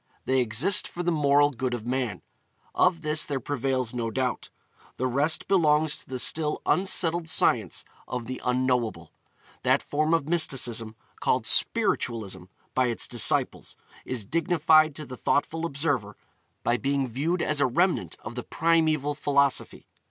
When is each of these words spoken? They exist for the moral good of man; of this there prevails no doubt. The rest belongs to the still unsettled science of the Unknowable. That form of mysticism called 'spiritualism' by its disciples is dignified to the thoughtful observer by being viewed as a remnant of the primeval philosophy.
They 0.25 0.39
exist 0.39 0.87
for 0.87 1.03
the 1.03 1.11
moral 1.11 1.51
good 1.51 1.75
of 1.75 1.85
man; 1.85 2.23
of 2.73 3.01
this 3.03 3.23
there 3.23 3.39
prevails 3.39 3.93
no 3.93 4.09
doubt. 4.09 4.49
The 4.97 5.05
rest 5.05 5.47
belongs 5.47 5.99
to 5.99 6.09
the 6.09 6.17
still 6.17 6.59
unsettled 6.65 7.29
science 7.29 7.85
of 8.07 8.25
the 8.25 8.41
Unknowable. 8.43 9.11
That 9.61 9.83
form 9.83 10.15
of 10.15 10.27
mysticism 10.27 10.95
called 11.19 11.45
'spiritualism' 11.45 12.45
by 12.73 12.87
its 12.87 13.07
disciples 13.07 13.75
is 14.03 14.25
dignified 14.25 14.95
to 14.95 15.05
the 15.05 15.17
thoughtful 15.17 15.67
observer 15.67 16.15
by 16.63 16.77
being 16.77 17.07
viewed 17.07 17.43
as 17.43 17.61
a 17.61 17.67
remnant 17.67 18.17
of 18.23 18.33
the 18.33 18.41
primeval 18.43 19.13
philosophy. 19.13 19.85